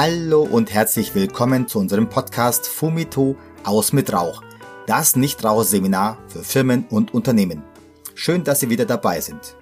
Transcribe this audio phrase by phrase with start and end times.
[0.00, 3.34] Hallo und herzlich willkommen zu unserem Podcast Fumito
[3.64, 4.44] aus mit Rauch.
[4.86, 7.64] Das Nichtraucherseminar für Firmen und Unternehmen.
[8.14, 9.56] Schön, dass Sie wieder dabei sind.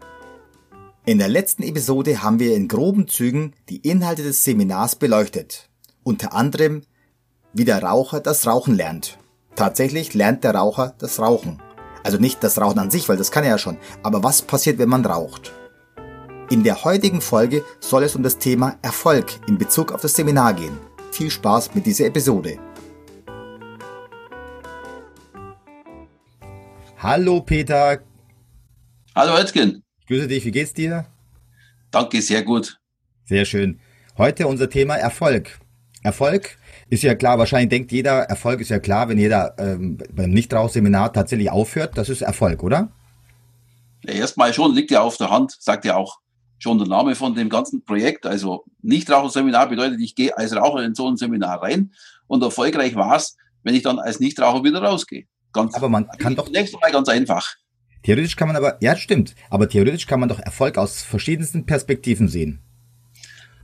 [1.07, 5.71] In der letzten Episode haben wir in groben Zügen die Inhalte des Seminars beleuchtet.
[6.03, 6.83] Unter anderem,
[7.55, 9.17] wie der Raucher das Rauchen lernt.
[9.55, 11.63] Tatsächlich lernt der Raucher das Rauchen.
[12.05, 14.77] Also nicht das Rauchen an sich, weil das kann er ja schon, aber was passiert,
[14.77, 15.55] wenn man raucht?
[16.49, 20.55] In der heutigen Folge soll es um das Thema Erfolg in Bezug auf das Seminar
[20.55, 20.79] gehen.
[21.11, 22.57] Viel Spaß mit dieser Episode.
[26.99, 27.99] Hallo Peter.
[29.17, 29.83] Hallo Özgen.
[29.99, 31.07] Ich grüße dich, wie geht's dir?
[31.91, 32.79] Danke, sehr gut.
[33.25, 33.81] Sehr schön.
[34.17, 35.59] Heute unser Thema Erfolg.
[36.05, 36.59] Erfolg
[36.91, 41.13] ist ja klar, wahrscheinlich denkt jeder, Erfolg ist ja klar, wenn jeder ähm, beim Nichtrauchseminar
[41.13, 42.93] tatsächlich aufhört, das ist Erfolg, oder?
[44.05, 46.21] Ja, erstmal schon, liegt ja auf der Hand, sagt ja auch
[46.59, 48.27] schon der Name von dem ganzen Projekt.
[48.27, 51.93] Also Nichtraucherseminar bedeutet, ich gehe als Raucher in so ein Seminar rein
[52.27, 55.27] und erfolgreich war es, wenn ich dann als Nichtraucher wieder rausgehe.
[55.53, 57.55] Ganz, aber man kann doch zunächst mal ganz einfach.
[58.03, 62.29] Theoretisch kann man aber, ja stimmt, aber theoretisch kann man doch Erfolg aus verschiedensten Perspektiven
[62.29, 62.61] sehen.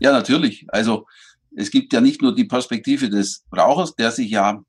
[0.00, 0.66] Ja, natürlich.
[0.68, 1.06] Also
[1.54, 4.64] es gibt ja nicht nur die Perspektive des Rauchers, der sich ja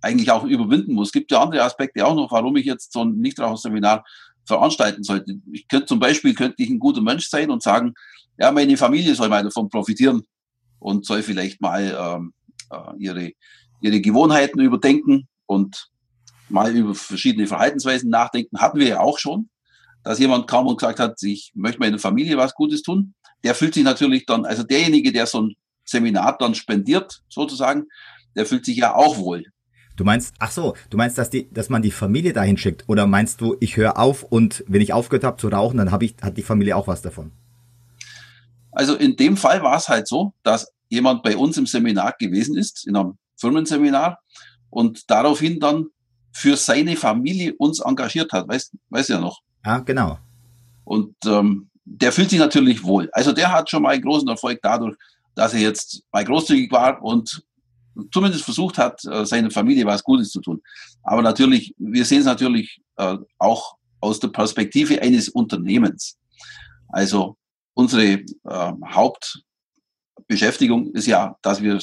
[0.00, 1.08] eigentlich auch überwinden muss.
[1.08, 4.04] Es gibt ja andere Aspekte auch noch, warum ich jetzt so ein Nichtraucherseminar
[4.48, 5.34] veranstalten sollte.
[5.52, 7.94] Ich könnte zum Beispiel könnte ich ein guter Mensch sein und sagen,
[8.38, 10.22] ja, meine Familie soll mal davon profitieren
[10.80, 12.32] und soll vielleicht mal ähm,
[12.70, 13.32] äh, ihre,
[13.80, 15.88] ihre Gewohnheiten überdenken und
[16.48, 18.58] mal über verschiedene Verhaltensweisen nachdenken.
[18.58, 19.50] Hatten wir ja auch schon,
[20.02, 23.14] dass jemand kam und gesagt hat, ich möchte meiner Familie was Gutes tun.
[23.44, 25.54] Der fühlt sich natürlich dann, also derjenige, der so ein
[25.84, 27.86] Seminar dann spendiert, sozusagen,
[28.34, 29.44] der fühlt sich ja auch wohl.
[29.98, 32.84] Du meinst, ach so, du meinst, dass die, dass man die Familie dahin schickt?
[32.86, 36.04] Oder meinst du, ich höre auf und wenn ich aufgehört habe zu rauchen, dann habe
[36.04, 37.32] ich, hat die Familie auch was davon?
[38.70, 42.56] Also in dem Fall war es halt so, dass jemand bei uns im Seminar gewesen
[42.56, 44.20] ist, in einem Firmenseminar,
[44.70, 45.86] und daraufhin dann
[46.30, 48.46] für seine Familie uns engagiert hat.
[48.46, 49.40] Weißt, weißt du ja noch?
[49.64, 50.18] Ja, genau.
[50.84, 53.10] Und ähm, der fühlt sich natürlich wohl.
[53.12, 54.96] Also der hat schon mal einen großen Erfolg dadurch,
[55.34, 57.42] dass er jetzt mal großzügig war und
[58.12, 60.62] zumindest versucht hat, äh, seiner Familie was Gutes zu tun.
[61.02, 66.16] Aber natürlich, wir sehen es natürlich äh, auch aus der Perspektive eines Unternehmens.
[66.88, 67.36] Also
[67.74, 68.24] unsere äh,
[68.84, 71.78] Hauptbeschäftigung ist ja, dass wir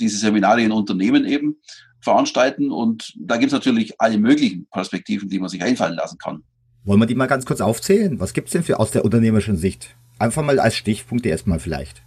[0.00, 1.56] diese Seminare in Unternehmen eben
[2.00, 6.42] veranstalten und da gibt es natürlich alle möglichen Perspektiven, die man sich einfallen lassen kann.
[6.84, 8.20] Wollen wir die mal ganz kurz aufzählen?
[8.20, 9.96] Was gibt es denn für aus der unternehmerischen Sicht?
[10.18, 12.02] Einfach mal als Stichpunkte erstmal vielleicht.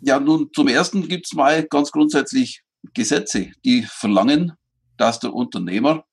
[0.00, 2.62] Ja, nun zum ersten gibt es mal ganz grundsätzlich
[2.94, 4.52] Gesetze, die verlangen,
[4.96, 6.04] dass der Unternehmer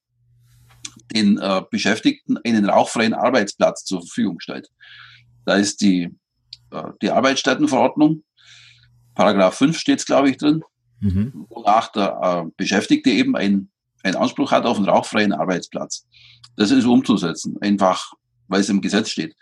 [1.13, 4.69] den äh, Beschäftigten einen rauchfreien Arbeitsplatz zur Verfügung stellt.
[5.45, 6.15] Da ist die,
[6.71, 8.23] äh, die Arbeitsstättenverordnung,
[9.15, 10.63] Paragraph 5 steht es, glaube ich, drin,
[10.99, 11.47] mhm.
[11.49, 13.69] wonach der äh, Beschäftigte eben ein,
[14.03, 16.05] einen Anspruch hat auf einen rauchfreien Arbeitsplatz.
[16.55, 18.13] Das ist umzusetzen, einfach
[18.47, 19.35] weil es im Gesetz steht.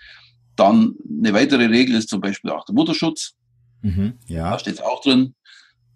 [0.56, 3.36] Dann eine weitere Regel ist zum Beispiel auch der Mutterschutz.
[3.86, 4.50] Mhm, ja.
[4.50, 5.36] Da steht es auch drin,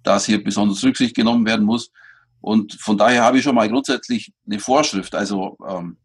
[0.03, 1.91] dass hier besonders Rücksicht genommen werden muss.
[2.39, 5.15] Und von daher habe ich schon mal grundsätzlich eine Vorschrift.
[5.15, 5.97] Also ähm,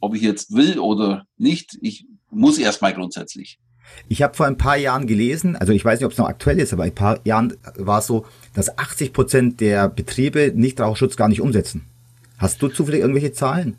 [0.00, 3.58] ob ich jetzt will oder nicht, ich muss erstmal grundsätzlich.
[4.08, 6.58] Ich habe vor ein paar Jahren gelesen, also ich weiß nicht, ob es noch aktuell
[6.58, 11.28] ist, aber ein paar Jahren war es so, dass 80 Prozent der Betriebe Nichtrauchschutz gar
[11.28, 11.84] nicht umsetzen.
[12.38, 13.76] Hast du zufällig irgendwelche Zahlen?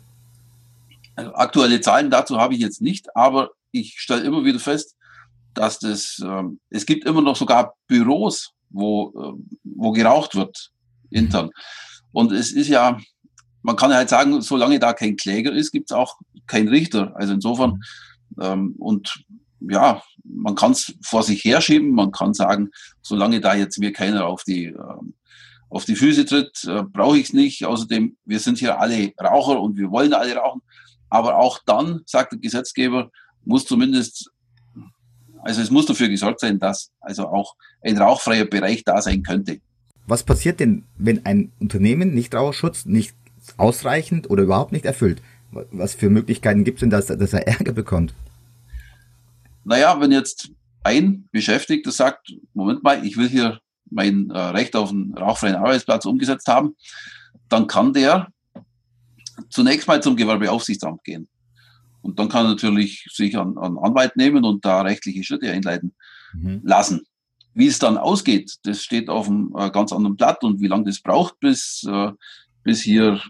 [1.16, 4.96] Also aktuelle Zahlen dazu habe ich jetzt nicht, aber ich stelle immer wieder fest,
[5.54, 10.70] dass das, ähm, es gibt immer noch sogar Büros, wo, äh, wo geraucht wird
[11.10, 11.50] intern.
[12.12, 12.98] Und es ist ja,
[13.62, 16.16] man kann ja halt sagen, solange da kein Kläger ist, gibt es auch
[16.46, 17.12] keinen Richter.
[17.16, 17.82] Also insofern,
[18.40, 19.24] ähm, und
[19.60, 22.70] ja, man kann es vor sich herschieben, man kann sagen,
[23.02, 25.14] solange da jetzt mir keiner auf die, ähm,
[25.68, 27.64] auf die Füße tritt, äh, brauche ich es nicht.
[27.64, 30.62] Außerdem, wir sind hier alle Raucher und wir wollen alle rauchen.
[31.10, 33.10] Aber auch dann, sagt der Gesetzgeber,
[33.44, 34.30] muss zumindest
[35.42, 39.60] also es muss dafür gesorgt sein, dass also auch ein rauchfreier Bereich da sein könnte.
[40.06, 43.14] Was passiert denn, wenn ein Unternehmen Nichtraucherschutz nicht
[43.56, 45.22] ausreichend oder überhaupt nicht erfüllt?
[45.52, 48.14] Was für Möglichkeiten gibt es denn, dass, dass er Ärger bekommt?
[49.64, 50.50] Naja, wenn jetzt
[50.82, 53.60] ein Beschäftigter sagt, Moment mal, ich will hier
[53.90, 56.76] mein äh, Recht auf einen rauchfreien Arbeitsplatz umgesetzt haben,
[57.48, 58.28] dann kann der
[59.50, 61.28] zunächst mal zum Gewerbeaufsichtsamt gehen.
[62.02, 65.94] Und dann kann er natürlich sich an, an Anwalt nehmen und da rechtliche Schritte einleiten
[66.32, 66.60] mhm.
[66.64, 67.02] lassen.
[67.52, 70.84] Wie es dann ausgeht, das steht auf einem äh, ganz anderen Blatt und wie lange
[70.84, 72.12] das braucht, bis, äh,
[72.62, 73.20] bis hier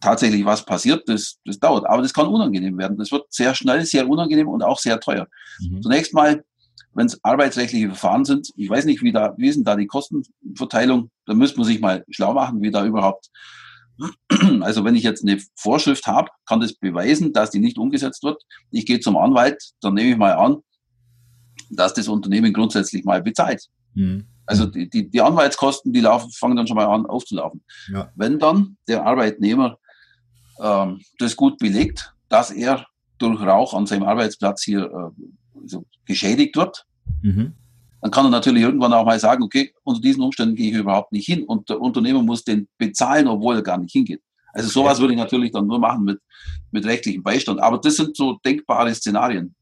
[0.00, 1.86] tatsächlich was passiert, das, das dauert.
[1.86, 2.96] Aber das kann unangenehm werden.
[2.96, 5.26] Das wird sehr schnell, sehr unangenehm und auch sehr teuer.
[5.60, 5.82] Mhm.
[5.82, 6.44] Zunächst mal
[6.94, 9.86] wenn es arbeitsrechtliche Verfahren sind, ich weiß nicht, wie da, wie ist denn da die
[9.86, 11.10] Kostenverteilung?
[11.26, 13.30] Da müsste man sich mal schlau machen, wie da überhaupt.
[14.60, 18.42] Also wenn ich jetzt eine Vorschrift habe, kann das beweisen, dass die nicht umgesetzt wird.
[18.70, 20.58] Ich gehe zum Anwalt, dann nehme ich mal an,
[21.70, 23.68] dass das Unternehmen grundsätzlich mal bezahlt.
[23.94, 24.26] Mhm.
[24.46, 27.62] Also die, die, die Anwaltskosten, die laufen, fangen dann schon mal an aufzulaufen.
[27.92, 28.10] Ja.
[28.16, 29.78] Wenn dann der Arbeitnehmer
[30.60, 32.86] ähm, das gut belegt, dass er
[33.18, 36.86] durch Rauch an seinem Arbeitsplatz hier äh, so geschädigt wird,
[37.22, 37.54] mhm.
[38.02, 41.12] Dann kann er natürlich irgendwann auch mal sagen, okay, unter diesen Umständen gehe ich überhaupt
[41.12, 44.20] nicht hin und der Unternehmer muss den bezahlen, obwohl er gar nicht hingeht.
[44.52, 46.18] Also sowas würde ich natürlich dann nur machen mit,
[46.72, 47.60] mit rechtlichem Beistand.
[47.60, 49.54] Aber das sind so denkbare Szenarien.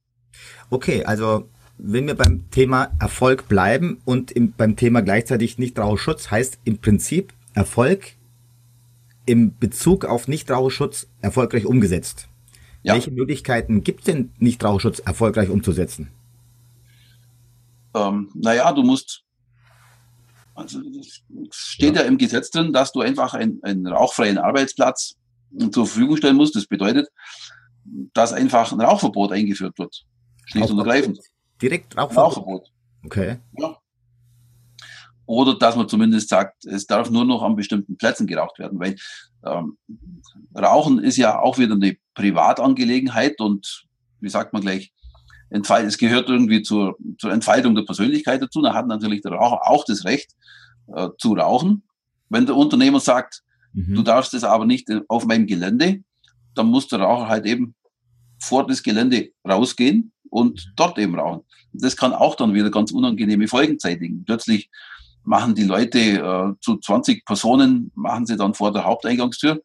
[0.71, 6.61] Okay, also wenn wir beim Thema Erfolg bleiben und im, beim Thema gleichzeitig Nichtraucherschutz, heißt
[6.65, 8.15] im Prinzip Erfolg
[9.27, 12.29] im Bezug auf Nichtraucherschutz erfolgreich umgesetzt.
[12.83, 12.95] Ja.
[12.95, 16.09] Welche Möglichkeiten gibt es denn, Nichtraucherschutz erfolgreich umzusetzen?
[17.95, 19.25] Ähm, naja, du musst,
[20.55, 22.03] also es steht ja.
[22.03, 22.09] ja.
[22.09, 25.17] im Gesetz drin, dass du einfach einen, einen rauchfreien Arbeitsplatz
[25.73, 26.55] zur Verfügung stellen musst.
[26.55, 27.09] Das bedeutet,
[28.15, 30.05] dass einfach ein Rauchverbot eingeführt wird.
[30.47, 31.19] Schlicht und ergreifend.
[31.61, 32.37] Direkt Rauchverbot?
[32.37, 32.73] Rauchverbot.
[33.05, 33.39] Okay.
[33.59, 33.77] Ja.
[35.27, 38.97] Oder dass man zumindest sagt, es darf nur noch an bestimmten Plätzen geraucht werden, weil
[39.45, 39.79] ähm,
[40.57, 43.87] Rauchen ist ja auch wieder eine Privatangelegenheit und
[44.21, 44.93] wie sagt man gleich,
[45.51, 48.63] Entfalt, es gehört irgendwie zur, zur Entfaltung der Persönlichkeit dazu.
[48.63, 50.33] Da hat natürlich der Raucher auch das Recht
[50.95, 51.83] äh, zu rauchen.
[52.29, 53.43] Wenn der Unternehmer sagt,
[53.73, 53.97] mhm.
[53.97, 56.03] du darfst es aber nicht auf meinem Gelände,
[56.55, 57.75] dann muss der Raucher halt eben
[58.41, 61.43] vor das Gelände rausgehen und dort eben rauchen.
[61.73, 64.25] Das kann auch dann wieder ganz unangenehme Folgen zeitigen.
[64.25, 64.71] Plötzlich
[65.25, 69.61] machen die Leute äh, zu 20 Personen, machen sie dann vor der Haupteingangstür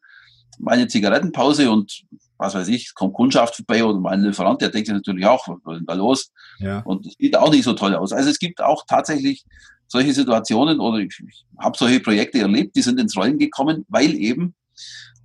[0.58, 2.04] mal eine Zigarettenpause und
[2.38, 5.56] was weiß ich, kommt Kundschaft vorbei oder mein Lieferant, der denkt sich natürlich auch, was
[5.56, 6.32] ist denn da los?
[6.58, 6.80] Ja.
[6.80, 8.12] Und es sieht auch nicht so toll aus.
[8.12, 9.44] Also es gibt auch tatsächlich
[9.88, 14.14] solche Situationen oder ich, ich habe solche Projekte erlebt, die sind ins Rollen gekommen, weil
[14.14, 14.54] eben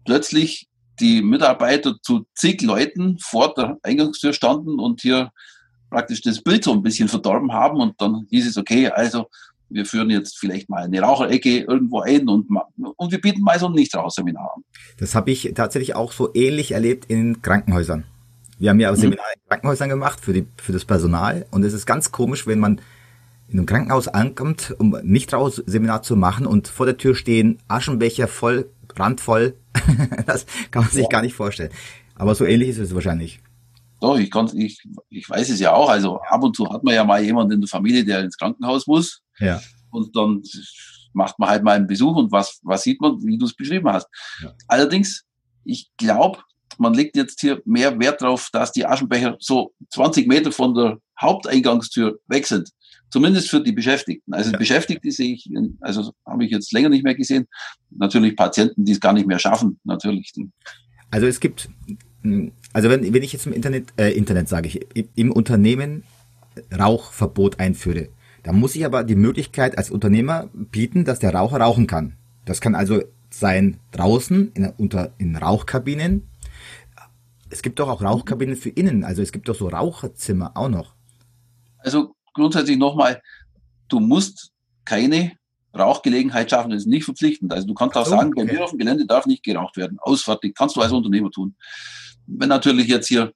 [0.06, 0.68] plötzlich
[1.00, 5.32] die Mitarbeiter zu zig Leuten vor der Eingangstür standen und hier
[5.90, 9.28] praktisch das Bild so ein bisschen verdorben haben und dann hieß es, okay, also
[9.72, 12.48] wir führen jetzt vielleicht mal eine Raucherecke irgendwo ein und,
[12.98, 14.64] und wir bieten mal so ein Nichtraucherseminar an.
[14.98, 18.04] Das habe ich tatsächlich auch so ähnlich erlebt in Krankenhäusern.
[18.60, 18.98] Wir haben ja mhm.
[18.98, 22.60] Seminare in Krankenhäusern gemacht für, die, für das Personal und es ist ganz komisch, wenn
[22.60, 22.82] man
[23.48, 28.28] in einem Krankenhaus ankommt, um ein Nichtraucherseminar zu machen und vor der Tür stehen Aschenbecher
[28.28, 29.56] voll, randvoll.
[30.26, 31.10] das kann man sich ja.
[31.10, 31.72] gar nicht vorstellen.
[32.16, 33.42] Aber so ähnlich ist es wahrscheinlich.
[34.00, 35.90] Doch, ich, kann, ich, ich weiß es ja auch.
[35.90, 38.88] Also ab und zu hat man ja mal jemanden in der Familie, der ins Krankenhaus
[38.88, 39.22] muss.
[39.42, 39.62] Ja.
[39.90, 40.42] Und dann
[41.14, 43.90] macht man halt mal einen Besuch und was, was sieht man, wie du es beschrieben
[43.90, 44.08] hast.
[44.42, 44.54] Ja.
[44.68, 45.24] Allerdings,
[45.66, 46.40] ich glaube,
[46.78, 50.98] man legt jetzt hier mehr Wert darauf, dass die Aschenbecher so 20 Meter von der
[51.20, 52.70] Haupteingangstür weg sind.
[53.10, 54.34] Zumindest für die Beschäftigten.
[54.34, 54.58] Also ja.
[54.58, 55.50] Beschäftigte sehe ich,
[55.82, 57.46] also habe ich jetzt länger nicht mehr gesehen.
[57.90, 60.32] Natürlich Patienten, die es gar nicht mehr schaffen, natürlich.
[61.12, 61.70] Also es gibt
[62.74, 66.04] also wenn, wenn ich jetzt im Internet, äh, Internet sage ich, im Unternehmen
[66.78, 68.10] Rauchverbot einführe,
[68.44, 72.18] dann muss ich aber die Möglichkeit als Unternehmer bieten, dass der Raucher rauchen kann.
[72.46, 76.28] Das kann also sein draußen in, unter, in Rauchkabinen.
[77.50, 80.96] Es gibt doch auch Rauchkabinen für innen, also es gibt doch so Raucherzimmer auch noch.
[81.80, 83.22] Also grundsätzlich nochmal,
[83.88, 84.52] du musst
[84.86, 85.34] keine
[85.78, 87.54] Rauchgelegenheit schaffen, das ist nicht verpflichtend.
[87.54, 88.46] Also du kannst auch so, sagen, okay.
[88.46, 89.98] bei mir auf dem Gelände darf nicht geraucht werden.
[90.00, 91.56] Ausfertig, kannst du als Unternehmer tun.
[92.28, 93.34] Wenn natürlich jetzt hier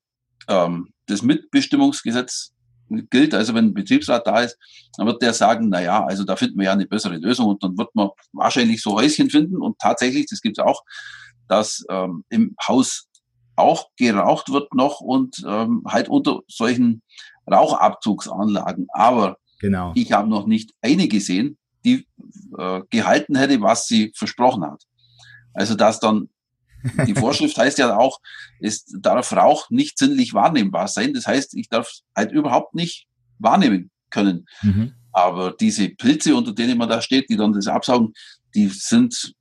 [0.47, 2.54] ähm, das Mitbestimmungsgesetz
[2.89, 4.57] gilt, also wenn ein Betriebsrat da ist,
[4.97, 7.63] dann wird der sagen, na ja, also da finden wir ja eine bessere Lösung und
[7.63, 10.83] dann wird man wahrscheinlich so Häuschen finden und tatsächlich, das gibt es auch,
[11.47, 13.07] dass ähm, im Haus
[13.55, 17.01] auch geraucht wird noch und ähm, halt unter solchen
[17.49, 18.87] Rauchabzugsanlagen.
[18.91, 19.91] Aber genau.
[19.95, 22.07] ich habe noch nicht eine gesehen, die
[22.57, 24.83] äh, gehalten hätte, was sie versprochen hat.
[25.53, 26.29] Also dass dann
[27.07, 28.19] die Vorschrift heißt ja auch,
[28.59, 31.13] es darf Rauch nicht sinnlich wahrnehmbar sein.
[31.13, 33.07] Das heißt, ich darf halt überhaupt nicht
[33.39, 34.47] wahrnehmen können.
[34.61, 34.93] Mhm.
[35.11, 38.13] Aber diese Pilze, unter denen man da steht, die dann das absaugen,
[38.53, 39.33] die sind,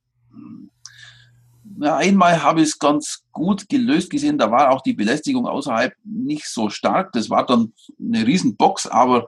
[1.77, 4.37] na, einmal habe ich es ganz gut gelöst gesehen.
[4.37, 7.11] Da war auch die Belästigung außerhalb nicht so stark.
[7.13, 9.27] Das war dann eine Riesenbox, aber,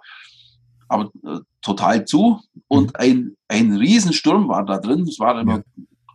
[0.88, 2.42] aber äh, total zu.
[2.68, 2.96] Und mhm.
[2.96, 5.02] ein, ein Riesensturm war da drin.
[5.02, 5.64] Es war immer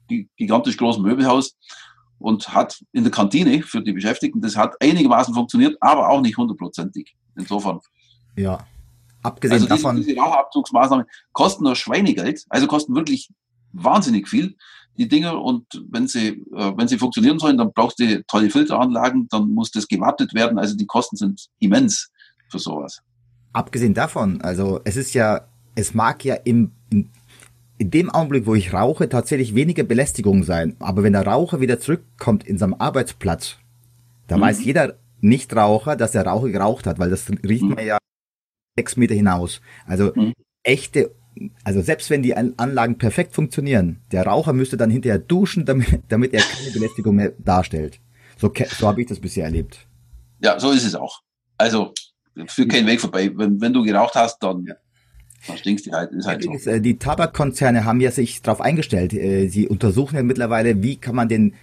[0.09, 0.19] ja.
[0.37, 1.57] gigantisch großes Möbelhaus
[2.23, 6.37] und hat in der Kantine für die Beschäftigten, das hat einigermaßen funktioniert, aber auch nicht
[6.37, 7.15] hundertprozentig.
[7.37, 7.81] Insofern.
[8.37, 8.67] Ja.
[9.23, 9.97] Abgesehen also davon.
[9.97, 13.31] Diese Rauchabzugsmaßnahmen kosten nur Schweinegeld, also kosten wirklich
[13.73, 14.57] wahnsinnig viel,
[14.99, 15.41] die Dinger.
[15.41, 19.71] Und wenn sie, äh, wenn sie funktionieren sollen, dann brauchst du tolle Filteranlagen, dann muss
[19.71, 20.59] das gewartet werden.
[20.59, 22.11] Also die Kosten sind immens
[22.49, 23.01] für sowas.
[23.53, 27.11] Abgesehen davon, also es ist ja, es mag ja im, in,
[27.79, 30.77] in dem Augenblick, wo ich rauche, tatsächlich weniger Belästigung sein.
[30.79, 33.57] Aber wenn der Raucher wieder zurückkommt in seinem Arbeitsplatz,
[34.29, 34.43] da mhm.
[34.43, 37.75] weiß jeder Nichtraucher, dass der Raucher geraucht hat, weil das riecht mhm.
[37.75, 37.99] man ja
[38.77, 39.61] sechs Meter hinaus.
[39.87, 40.33] Also mhm.
[40.63, 41.15] echte,
[41.65, 46.35] also selbst wenn die Anlagen perfekt funktionieren, der Raucher müsste dann hinterher duschen, damit, damit
[46.35, 48.01] er keine Belästigung mehr darstellt.
[48.37, 49.87] So, so habe ich das bisher erlebt.
[50.41, 51.21] Ja, so ist es auch.
[51.59, 51.95] Also
[52.47, 53.31] führt kein Weg vorbei.
[53.35, 54.75] Wenn, wenn du geraucht hast, dann, ja.
[55.47, 56.13] Dann stinkst du halt.
[56.13, 56.79] Ist halt so.
[56.79, 59.13] Die Tabakkonzerne haben ja sich darauf eingestellt.
[59.13, 61.55] Äh, sie untersuchen ja mittlerweile, wie kann man den,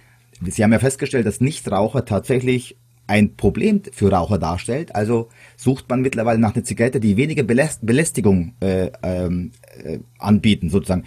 [0.42, 2.76] sie haben ja festgestellt, dass Nichtraucher tatsächlich
[3.10, 4.94] ein Problem für Raucher darstellt.
[4.94, 9.50] Also sucht man mittlerweile nach einer Zigarette, die weniger Belästigung äh, ähm,
[9.82, 11.04] äh, anbieten, sozusagen.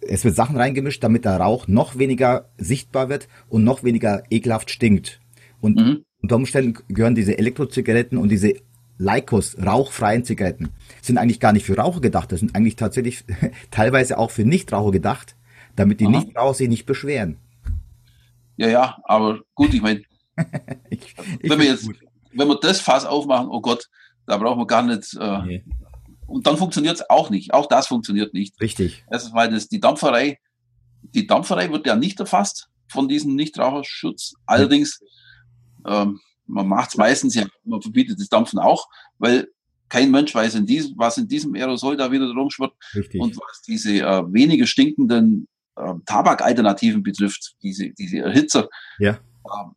[0.00, 4.70] Es wird Sachen reingemischt, damit der Rauch noch weniger sichtbar wird und noch weniger ekelhaft
[4.70, 5.20] stinkt.
[5.60, 6.02] Und mhm.
[6.20, 8.54] unter Umständen gehören diese Elektrozigaretten und diese
[8.98, 10.70] Leikos, rauchfreien Zigaretten,
[11.02, 12.30] sind eigentlich gar nicht für Raucher gedacht.
[12.32, 13.24] Das sind eigentlich tatsächlich
[13.70, 15.36] teilweise auch für Nichtraucher gedacht,
[15.76, 16.12] damit die Aha.
[16.12, 17.38] Nichtraucher sich nicht beschweren.
[18.56, 20.02] Ja, ja, aber gut, ich meine,
[20.36, 21.98] wenn wir jetzt, gut.
[22.32, 23.88] wenn wir das Fass aufmachen, oh Gott,
[24.26, 25.16] da brauchen wir gar nicht.
[25.18, 25.64] Äh, nee.
[26.26, 27.52] Und dann funktioniert es auch nicht.
[27.52, 28.58] Auch das funktioniert nicht.
[28.60, 29.04] Richtig.
[29.10, 30.38] Erstens, weil das die Dampferei,
[31.02, 34.34] die Dampferei wird ja nicht erfasst von diesem Nichtraucherschutz.
[34.46, 35.00] Allerdings,
[35.86, 39.48] ähm, man macht es meistens ja, man verbietet das Dampfen auch, weil
[39.88, 43.20] kein Mensch weiß, in diesem, was in diesem Aerosol da wieder rumschwirrt Richtig.
[43.20, 45.46] und was diese äh, weniger stinkenden
[45.76, 48.68] äh, Tabakalternativen betrifft, diese, diese Erhitzer.
[48.98, 49.20] Ja.
[49.46, 49.74] Ähm,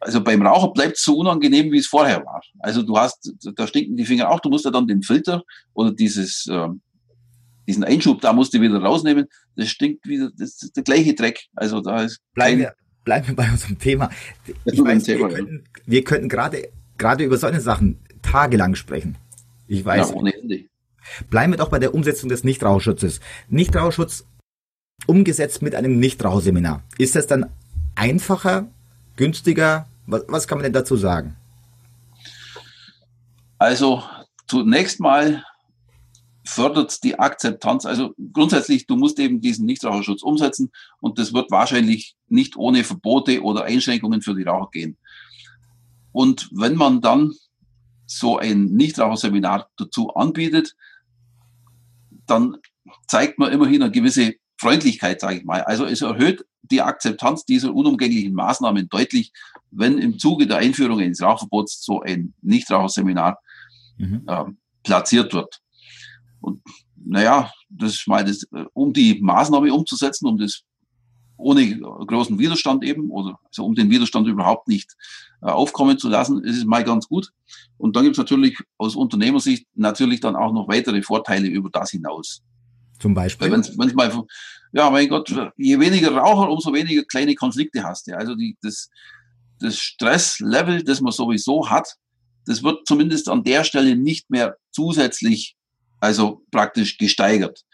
[0.00, 2.42] also beim Raucher bleibt es so unangenehm, wie es vorher war.
[2.58, 5.92] Also du hast, da stinken die Finger auch, du musst ja dann den Filter oder
[5.92, 6.68] dieses, äh,
[7.66, 9.26] diesen Einschub, da musst du wieder rausnehmen.
[9.56, 11.46] Das stinkt wieder, das ist der gleiche Dreck.
[11.54, 14.10] Also da ist bleiben wir, bleiben wir bei unserem Thema.
[14.64, 16.68] Ich weiß, Thema, wir, könnten, wir könnten gerade
[16.98, 19.16] gerade über solche Sachen tagelang sprechen.
[19.66, 20.10] Ich weiß.
[20.10, 20.64] Ja, ohne Ende.
[21.30, 23.20] Bleiben wir doch bei der Umsetzung des Nichtraucherschutzes.
[23.48, 24.24] Nichtraucherschutz
[25.06, 26.82] umgesetzt mit einem Nichtraucherseminar.
[26.98, 27.46] Ist das dann
[27.94, 28.68] einfacher,
[29.16, 29.86] günstiger?
[30.06, 31.36] Was, was kann man denn dazu sagen?
[33.58, 34.02] Also
[34.46, 35.44] zunächst mal
[36.54, 37.84] fördert die Akzeptanz.
[37.84, 40.70] Also grundsätzlich, du musst eben diesen Nichtraucherschutz umsetzen
[41.00, 44.96] und das wird wahrscheinlich nicht ohne Verbote oder Einschränkungen für die Raucher gehen.
[46.12, 47.32] Und wenn man dann
[48.06, 50.76] so ein Nichtraucherseminar dazu anbietet,
[52.26, 52.56] dann
[53.08, 55.62] zeigt man immerhin eine gewisse Freundlichkeit, sage ich mal.
[55.62, 59.32] Also es erhöht die Akzeptanz dieser unumgänglichen Maßnahmen deutlich,
[59.72, 63.38] wenn im Zuge der Einführung eines Rauchverbots so ein Nichtraucherseminar
[63.98, 64.22] mhm.
[64.28, 64.44] äh,
[64.84, 65.60] platziert wird.
[66.44, 66.62] Und
[67.04, 70.62] naja, das ist mal das, äh, um die Maßnahme umzusetzen, um das
[71.36, 74.94] ohne großen Widerstand eben, oder also um den Widerstand überhaupt nicht
[75.42, 77.32] äh, aufkommen zu lassen, ist es mal ganz gut.
[77.76, 81.90] Und dann gibt es natürlich aus Unternehmersicht natürlich dann auch noch weitere Vorteile über das
[81.90, 82.42] hinaus.
[83.00, 83.50] Zum Beispiel.
[83.50, 84.24] Wenn's mal,
[84.72, 88.16] ja, mein Gott, je weniger Raucher, umso weniger kleine Konflikte hast du.
[88.16, 88.88] Also die, das,
[89.60, 91.96] das Stresslevel, das man sowieso hat,
[92.46, 95.56] das wird zumindest an der Stelle nicht mehr zusätzlich,
[96.04, 97.64] also praktisch gesteigert.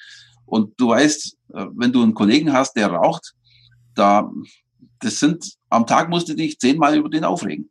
[0.46, 3.34] Und du weißt, äh, wenn du einen Kollegen hast, der raucht,
[3.94, 4.30] da,
[5.00, 7.70] das sind, am Tag musst du dich zehnmal über den aufregen.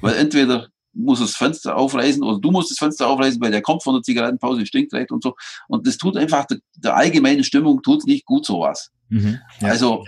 [0.00, 3.82] Weil entweder muss das Fenster aufreißen oder du musst das Fenster aufreißen, weil der kommt
[3.82, 5.34] von der Zigarettenpause, stinkt recht und so.
[5.68, 8.90] Und das tut einfach der, der allgemeinen Stimmung tut nicht gut sowas.
[9.08, 9.68] Mhm, ja.
[9.68, 10.04] Also,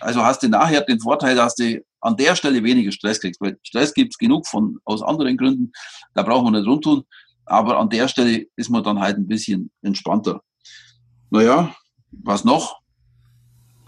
[0.00, 3.58] also hast du nachher den Vorteil, dass du an der Stelle weniger Stress kriegst, weil
[3.62, 5.72] Stress gibt's genug von aus anderen Gründen,
[6.14, 7.04] da brauchen wir nicht rumtun.
[7.46, 10.40] Aber an der Stelle ist man dann halt ein bisschen entspannter.
[11.30, 11.74] Naja,
[12.10, 12.80] was noch?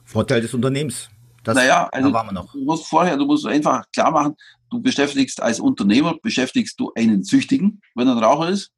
[0.04, 1.08] Vorteil des Unternehmens.
[1.42, 4.34] Das, naja, also, du musst vorher, du musst einfach klar machen,
[4.70, 8.72] du beschäftigst als Unternehmer, beschäftigst du einen Süchtigen, wenn er ein Raucher ist.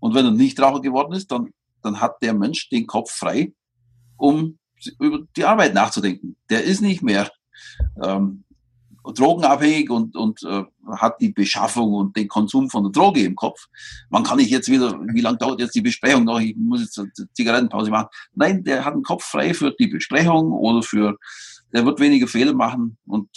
[0.00, 1.50] Und wenn er nicht Raucher geworden ist, dann,
[1.82, 3.52] dann hat der Mensch den Kopf frei,
[4.16, 4.58] um
[4.98, 6.36] über die Arbeit nachzudenken.
[6.50, 7.30] Der ist nicht mehr
[8.02, 8.44] ähm,
[9.12, 10.64] drogenabhängig und, und äh,
[10.96, 13.66] hat die Beschaffung und den Konsum von der Droge im Kopf.
[14.10, 16.98] Man kann nicht jetzt wieder, wie lange dauert jetzt die Besprechung noch, ich muss jetzt
[16.98, 18.08] eine Zigarettenpause machen.
[18.34, 21.16] Nein, der hat den Kopf frei für die Besprechung oder für,
[21.72, 23.28] der wird weniger Fehler machen und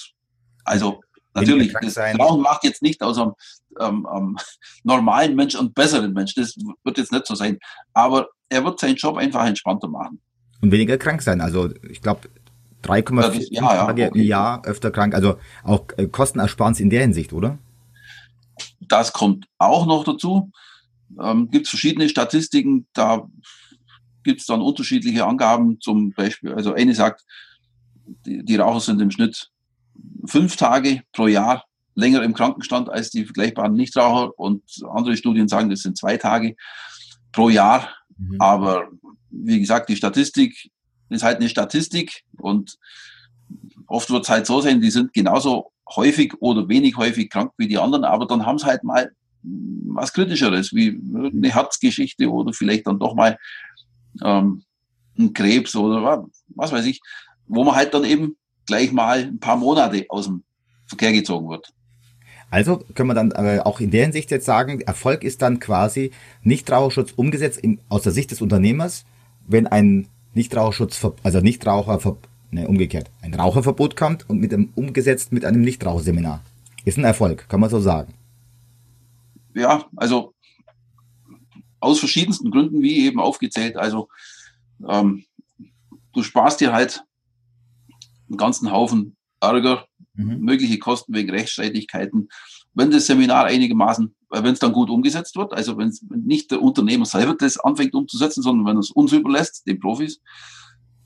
[0.64, 1.02] also
[1.34, 3.34] Natürlich, das Rauchen macht jetzt nicht aus einem
[3.80, 4.38] ähm, ähm,
[4.84, 6.36] normalen Mensch und besseren Mensch.
[6.36, 7.58] Das wird jetzt nicht so sein.
[7.94, 10.20] Aber er wird seinen Job einfach entspannter machen.
[10.62, 11.40] Und weniger krank sein.
[11.40, 12.30] Also ich glaube
[12.84, 14.20] 3,4 ja, Tage okay.
[14.20, 15.14] im Jahr öfter krank.
[15.14, 17.58] Also auch äh, Kostenersparnis in der Hinsicht, oder?
[18.80, 20.52] Das kommt auch noch dazu.
[21.22, 23.28] Ähm, gibt es verschiedene Statistiken, da
[24.24, 25.80] gibt es dann unterschiedliche Angaben.
[25.80, 27.24] Zum Beispiel, also eine sagt,
[28.26, 29.50] die, die Raucher sind im Schnitt
[30.26, 35.70] fünf Tage pro Jahr länger im Krankenstand als die vergleichbaren Nichtraucher und andere Studien sagen,
[35.70, 36.56] das sind zwei Tage
[37.32, 37.90] pro Jahr.
[38.18, 38.36] Mhm.
[38.40, 38.88] Aber
[39.30, 40.72] wie gesagt, die Statistik
[41.12, 42.78] ist halt eine Statistik und
[43.88, 47.68] oft wird es halt so sein, die sind genauso häufig oder wenig häufig krank wie
[47.68, 49.12] die anderen, aber dann haben sie halt mal
[49.44, 53.38] was Kritischeres, wie eine Herzgeschichte oder vielleicht dann doch mal
[54.24, 54.64] ähm,
[55.18, 57.02] ein Krebs oder was, weiß ich,
[57.48, 60.44] wo man halt dann eben gleich mal ein paar Monate aus dem
[60.88, 61.74] Verkehr gezogen wird.
[62.50, 66.12] Also können wir dann äh, auch in der Hinsicht jetzt sagen, Erfolg ist dann quasi
[66.44, 69.06] Nichtraucherschutz umgesetzt in, aus der Sicht des Unternehmers,
[69.48, 72.18] wenn ein Nichtraucherschutz, also Nichtraucher,
[72.52, 76.42] ne, umgekehrt, ein Raucherverbot kommt und mit dem umgesetzt mit einem Nichtraucherseminar.
[76.86, 78.14] Ist ein Erfolg, kann man so sagen.
[79.54, 80.34] Ja, also
[81.80, 83.76] aus verschiedensten Gründen, wie eben aufgezählt.
[83.76, 84.08] Also
[84.88, 85.26] ähm,
[86.14, 87.04] du sparst dir halt
[88.30, 90.40] einen ganzen Haufen Ärger, mhm.
[90.40, 92.30] mögliche Kosten wegen Rechtsstreitigkeiten.
[92.74, 97.06] Wenn das Seminar einigermaßen, wenn es dann gut umgesetzt wird, also wenn nicht der Unternehmer
[97.06, 100.22] selber das anfängt umzusetzen, sondern wenn es uns überlässt, den Profis,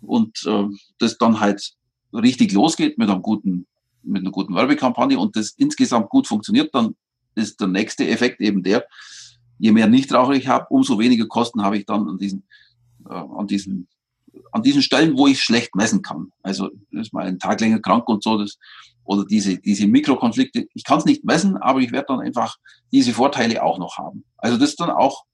[0.02, 0.66] und äh,
[1.00, 1.74] das dann halt
[2.14, 3.66] richtig losgeht mit einem guten,
[4.04, 6.96] mit einer guten Werbekampagne und das insgesamt gut funktioniert, dann
[7.34, 8.86] ist der nächste Effekt eben der,
[9.58, 12.44] je mehr Nichtraucher ich habe, umso weniger Kosten habe ich dann an diesen,
[13.10, 13.88] äh, an diesen
[14.56, 16.32] an diesen Stellen, wo ich schlecht messen kann.
[16.42, 18.58] Also ist mal einen Tag länger krank und so, das,
[19.04, 20.68] oder diese, diese Mikrokonflikte.
[20.74, 22.56] Ich kann es nicht messen, aber ich werde dann einfach
[22.94, 24.24] diese Vorteile auch noch haben.
[24.38, 25.26] Also das dann auch,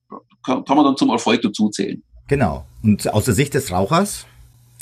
[0.43, 2.01] kann, kann man dann zum Erfolg dazu zählen.
[2.29, 2.65] Genau.
[2.81, 4.25] Und aus der Sicht des Rauchers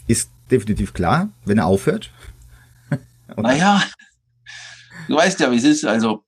[0.07, 2.09] ist definitiv klar, wenn er aufhört.
[3.35, 3.83] naja,
[5.09, 5.83] du weißt ja, wie es ist.
[5.83, 6.23] Also,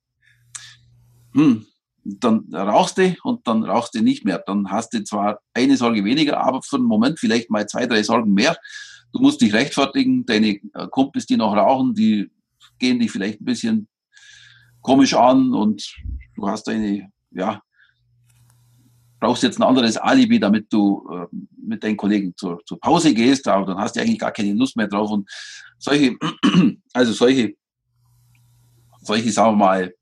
[1.32, 1.64] hm,
[2.04, 4.42] dann rauchst du und dann rauchst du nicht mehr.
[4.44, 8.02] Dann hast du zwar eine Sorge weniger, aber für einen Moment vielleicht mal zwei, drei
[8.02, 8.56] Sorgen mehr.
[9.12, 12.30] Du musst dich rechtfertigen, deine äh, Kumpels, die noch rauchen, die
[12.78, 13.88] gehen dich vielleicht ein bisschen
[14.80, 15.94] komisch an und
[16.34, 17.62] du hast deine, ja,
[19.20, 23.46] brauchst jetzt ein anderes Alibi, damit du äh, mit deinen Kollegen zur, zur Pause gehst,
[23.46, 25.30] aber dann hast du eigentlich gar keine Lust mehr drauf und
[25.78, 26.16] solche,
[26.92, 27.54] also solche,
[29.00, 29.94] solche, sagen wir mal,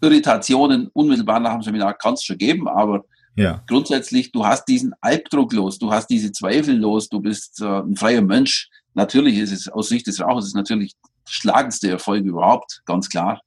[0.00, 3.62] Irritationen unmittelbar nach dem Seminar kann es schon geben, aber ja.
[3.66, 7.96] grundsätzlich, du hast diesen Albdruck los, du hast diese Zweifel los, du bist äh, ein
[7.96, 8.68] freier Mensch.
[8.94, 13.40] Natürlich ist es aus Sicht des Rauchers ist natürlich der schlagendste Erfolg überhaupt, ganz klar.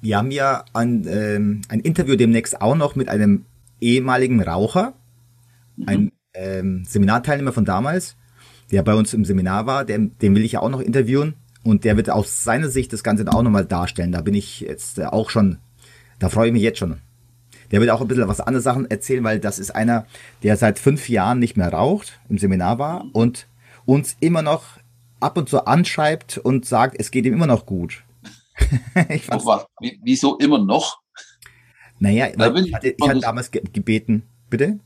[0.00, 3.46] Wir haben ja ein, ähm, ein Interview demnächst auch noch mit einem
[3.80, 4.94] ehemaligen Raucher,
[5.76, 5.88] mhm.
[5.88, 8.16] ein ähm, Seminarteilnehmer von damals,
[8.70, 11.34] der bei uns im Seminar war, den, den will ich ja auch noch interviewen.
[11.66, 14.12] Und der wird aus seiner Sicht das Ganze auch nochmal darstellen.
[14.12, 15.58] Da bin ich jetzt äh, auch schon,
[16.20, 17.00] da freue ich mich jetzt schon.
[17.72, 20.06] Der wird auch ein bisschen was andere Sachen erzählen, weil das ist einer,
[20.44, 23.48] der seit fünf Jahren nicht mehr raucht, im Seminar war und
[23.84, 24.62] uns immer noch
[25.18, 28.04] ab und zu anschreibt und sagt, es geht ihm immer noch gut.
[29.08, 29.66] ich was,
[30.04, 31.00] wieso immer noch?
[31.98, 34.78] Naja, weil ich hatte, ich hatte damals gebeten, bitte?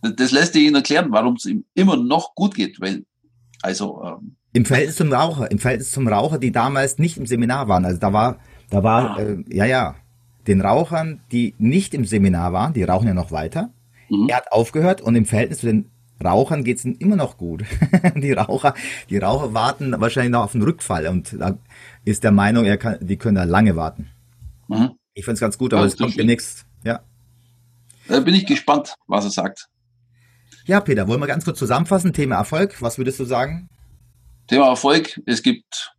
[0.00, 3.04] Das lässt dir ihn erklären, warum es ihm immer noch gut geht, weil,
[3.60, 7.68] also, ähm, im Verhältnis zum Raucher, im Verhältnis zum Raucher, die damals nicht im Seminar
[7.68, 7.84] waren.
[7.84, 8.38] Also da war,
[8.70, 9.20] da war, ah.
[9.20, 9.96] äh, ja, ja,
[10.46, 13.70] den Rauchern, die nicht im Seminar waren, die rauchen ja noch weiter.
[14.08, 14.28] Mhm.
[14.28, 15.90] Er hat aufgehört und im Verhältnis zu den
[16.24, 17.64] Rauchern geht's ihnen immer noch gut.
[18.14, 18.74] die Raucher,
[19.10, 21.58] die Raucher warten wahrscheinlich noch auf einen Rückfall und da
[22.04, 24.10] ist der Meinung, er kann, die können da lange warten.
[24.68, 24.92] Mhm.
[25.14, 27.00] Ich finde es ganz gut, aber es kommt demnächst, ja.
[28.06, 29.68] Da bin ich gespannt, was er sagt.
[30.66, 32.12] Ja, Peter, wollen wir ganz kurz zusammenfassen?
[32.12, 33.68] Thema Erfolg, was würdest du sagen?
[34.46, 35.20] Thema Erfolg.
[35.26, 35.94] Es gibt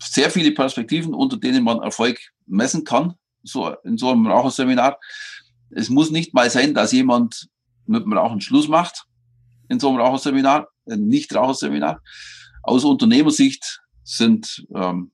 [0.00, 4.98] sehr viele Perspektiven, unter denen man Erfolg messen kann, so in so einem Raucherseminar.
[5.70, 7.48] Es muss nicht mal sein, dass jemand
[7.86, 9.06] mit dem Rauchen Schluss macht
[9.68, 12.02] in so einem Raucherseminar, ein Nicht-Raucherseminar.
[12.62, 15.12] Aus Unternehmersicht sind ähm,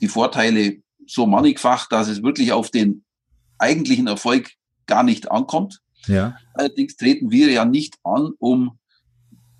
[0.00, 3.04] die Vorteile so mannigfach, dass es wirklich auf den
[3.58, 4.52] eigentlichen Erfolg
[4.86, 5.80] gar nicht ankommt.
[6.06, 6.36] Ja.
[6.54, 8.77] Allerdings treten wir ja nicht an, um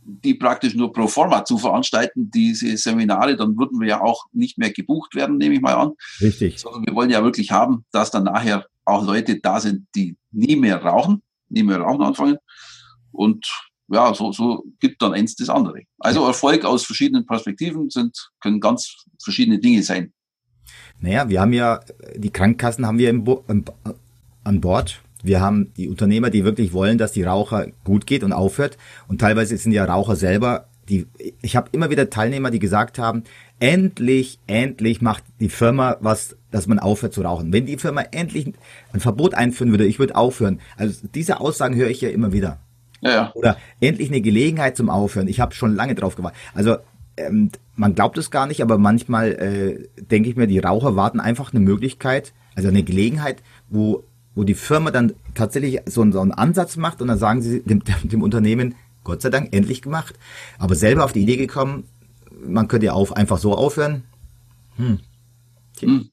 [0.09, 4.57] die praktisch nur pro forma zu veranstalten, diese Seminare, dann würden wir ja auch nicht
[4.57, 5.93] mehr gebucht werden, nehme ich mal an.
[6.21, 6.59] Richtig.
[6.59, 10.57] Sondern wir wollen ja wirklich haben, dass dann nachher auch Leute da sind, die nie
[10.57, 12.39] mehr rauchen, nie mehr rauchen anfangen.
[13.13, 13.47] Und
[13.89, 15.83] ja, so, so gibt dann eins das andere.
[15.99, 20.13] Also Erfolg aus verschiedenen Perspektiven sind, können ganz verschiedene Dinge sein.
[21.01, 21.81] Naja, wir haben ja,
[22.17, 23.45] die Krankenkassen haben wir im Bo
[24.45, 28.33] an Bord wir haben die Unternehmer, die wirklich wollen, dass die Raucher gut geht und
[28.33, 28.77] aufhört.
[29.09, 31.07] Und teilweise sind ja Raucher selber, die,
[31.43, 33.25] ich habe immer wieder Teilnehmer, die gesagt haben,
[33.61, 37.53] endlich, endlich macht die Firma was, dass man aufhört zu rauchen.
[37.53, 38.53] Wenn die Firma endlich
[38.93, 40.61] ein Verbot einführen würde, ich würde aufhören.
[40.77, 42.59] Also diese Aussagen höre ich ja immer wieder.
[43.01, 43.33] Ja, ja.
[43.35, 45.29] Oder endlich eine Gelegenheit zum Aufhören.
[45.29, 46.41] Ich habe schon lange drauf gewartet.
[46.55, 46.77] Also
[47.17, 51.21] ähm, man glaubt es gar nicht, aber manchmal äh, denke ich mir, die Raucher warten
[51.21, 54.05] einfach eine Möglichkeit, also eine Gelegenheit, wo,
[54.39, 57.83] wo die Firma dann tatsächlich so, so einen Ansatz macht und dann sagen sie dem,
[58.05, 60.15] dem Unternehmen, Gott sei Dank, endlich gemacht.
[60.61, 61.89] Aber selber auf die Idee gekommen,
[62.47, 64.05] man könnte ja auf, einfach so aufhören.
[64.77, 65.01] Hm.
[65.81, 66.11] hm.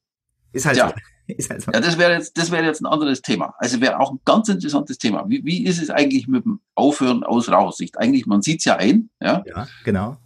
[0.53, 0.87] Ist halt ja.
[0.89, 0.95] so.
[1.35, 1.71] Ist halt so.
[1.71, 3.53] Ja, das wäre jetzt, das wäre jetzt ein anderes Thema.
[3.59, 5.25] Also wäre auch ein ganz interessantes Thema.
[5.27, 7.99] Wie, wie ist es eigentlich mit dem Aufhören aus Raussicht?
[7.99, 9.43] Eigentlich, man sieht es ja ein, ja.
[9.45, 10.17] Ja, genau.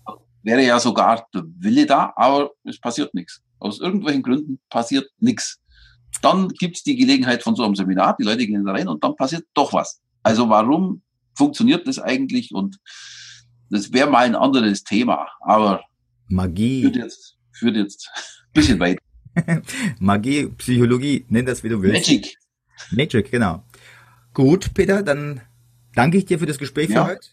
[0.43, 3.41] Wäre ja sogar der Wille da, aber es passiert nichts.
[3.59, 5.59] Aus irgendwelchen Gründen passiert nichts.
[6.21, 9.03] Dann gibt es die Gelegenheit von so einem Seminar, die Leute gehen da rein und
[9.03, 10.01] dann passiert doch was.
[10.23, 11.01] Also warum
[11.33, 12.53] funktioniert das eigentlich?
[12.53, 12.77] Und
[13.69, 15.81] das wäre mal ein anderes Thema, aber
[16.27, 18.99] Magie führt jetzt, führt jetzt ein bisschen weit.
[19.99, 22.09] Magie, Psychologie, nenn das wie du willst.
[22.09, 22.37] Magic.
[22.91, 23.63] Magic, genau.
[24.33, 25.41] Gut, Peter, dann
[25.95, 27.05] danke ich dir für das Gespräch ja.
[27.05, 27.27] für heute.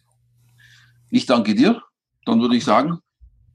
[1.10, 1.82] Ich danke dir.
[2.24, 2.98] Dann würde ich sagen.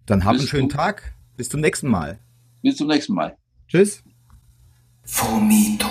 [0.06, 1.14] Dann hab einen schönen Tag.
[1.38, 2.20] Bis zum nächsten Mal.
[2.62, 3.38] Bis zum nächsten Mal.
[3.68, 4.04] Tschüss.
[5.04, 5.88] Fumito.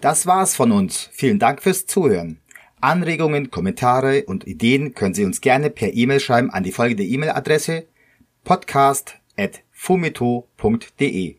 [0.00, 1.10] Das war's von uns.
[1.12, 2.40] Vielen Dank fürs Zuhören.
[2.80, 7.86] Anregungen, Kommentare und Ideen können Sie uns gerne per E-Mail schreiben an die folgende E-Mail-Adresse
[8.44, 11.36] podcast.fumito.de.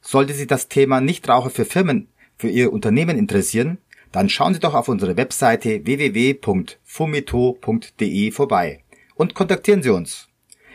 [0.00, 3.78] Sollte Sie das Thema Nichtraucher für Firmen für Ihr Unternehmen interessieren,
[4.10, 8.82] dann schauen Sie doch auf unsere Webseite www.fumito.de vorbei
[9.14, 10.29] und kontaktieren Sie uns.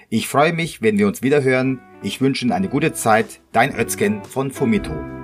[0.10, 1.80] Ich freue mich, wenn wir uns wieder hören.
[2.04, 3.42] Ich wünsche Ihnen eine gute Zeit.
[3.52, 5.15] Dein Özgen von Fumito.